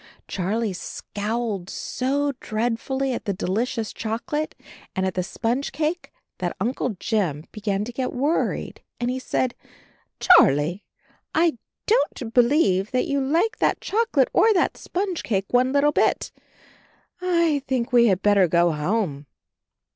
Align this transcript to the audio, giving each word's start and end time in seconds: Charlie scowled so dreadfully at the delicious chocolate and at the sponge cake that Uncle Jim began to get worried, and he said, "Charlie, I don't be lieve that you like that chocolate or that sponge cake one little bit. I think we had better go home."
Charlie 0.27 0.73
scowled 0.73 1.69
so 1.69 2.33
dreadfully 2.39 3.13
at 3.13 3.25
the 3.25 3.33
delicious 3.33 3.93
chocolate 3.93 4.55
and 4.95 5.05
at 5.05 5.13
the 5.13 5.21
sponge 5.21 5.71
cake 5.71 6.11
that 6.39 6.55
Uncle 6.59 6.95
Jim 6.99 7.45
began 7.51 7.83
to 7.85 7.91
get 7.93 8.11
worried, 8.11 8.81
and 8.99 9.11
he 9.11 9.19
said, 9.19 9.53
"Charlie, 10.19 10.83
I 11.35 11.59
don't 11.85 12.33
be 12.33 12.41
lieve 12.41 12.89
that 12.89 13.05
you 13.05 13.21
like 13.21 13.59
that 13.59 13.79
chocolate 13.79 14.31
or 14.33 14.51
that 14.55 14.75
sponge 14.75 15.21
cake 15.21 15.45
one 15.51 15.71
little 15.71 15.91
bit. 15.91 16.31
I 17.21 17.61
think 17.67 17.93
we 17.93 18.07
had 18.07 18.23
better 18.23 18.47
go 18.47 18.71
home." 18.71 19.27